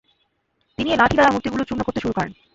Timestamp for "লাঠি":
0.99-1.15